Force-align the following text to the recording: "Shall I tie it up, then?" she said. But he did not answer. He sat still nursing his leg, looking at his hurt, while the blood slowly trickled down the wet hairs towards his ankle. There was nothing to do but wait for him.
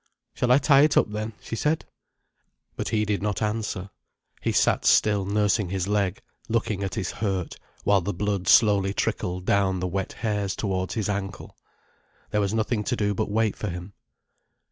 "Shall 0.33 0.51
I 0.51 0.57
tie 0.57 0.81
it 0.81 0.97
up, 0.97 1.11
then?" 1.11 1.33
she 1.39 1.55
said. 1.55 1.85
But 2.75 2.89
he 2.89 3.05
did 3.05 3.21
not 3.21 3.39
answer. 3.43 3.91
He 4.41 4.51
sat 4.51 4.83
still 4.83 5.25
nursing 5.27 5.69
his 5.69 5.87
leg, 5.87 6.21
looking 6.49 6.81
at 6.83 6.95
his 6.95 7.11
hurt, 7.11 7.57
while 7.83 8.01
the 8.01 8.11
blood 8.11 8.47
slowly 8.47 8.95
trickled 8.95 9.45
down 9.45 9.79
the 9.79 9.85
wet 9.85 10.13
hairs 10.13 10.55
towards 10.55 10.95
his 10.95 11.07
ankle. 11.07 11.55
There 12.31 12.41
was 12.41 12.51
nothing 12.51 12.83
to 12.85 12.95
do 12.95 13.13
but 13.13 13.29
wait 13.29 13.55
for 13.55 13.69
him. 13.69 13.93